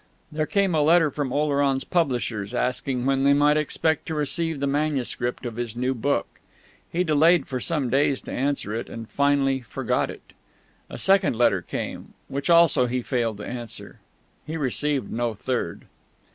There 0.31 0.47
came 0.47 0.73
a 0.73 0.81
letter 0.81 1.11
from 1.11 1.31
Oleron's 1.31 1.83
publishers, 1.83 2.55
asking 2.55 3.05
when 3.05 3.23
they 3.23 3.33
might 3.33 3.55
expect 3.55 4.07
to 4.07 4.15
receive 4.15 4.59
the 4.59 4.65
manuscript 4.65 5.45
of 5.45 5.57
his 5.57 5.75
new 5.75 5.93
book; 5.93 6.39
he 6.91 7.03
delayed 7.03 7.45
for 7.45 7.59
some 7.59 7.91
days 7.91 8.19
to 8.21 8.31
answer 8.31 8.73
it, 8.73 8.89
and 8.89 9.07
finally 9.07 9.61
forgot 9.61 10.09
it. 10.09 10.33
A 10.89 10.97
second 10.97 11.35
letter 11.35 11.61
came, 11.61 12.15
which 12.29 12.49
also 12.49 12.87
he 12.87 13.03
failed 13.03 13.37
to 13.37 13.45
answer. 13.47 13.99
He 14.47 14.57
received 14.57 15.11
no 15.11 15.35
third. 15.35 15.85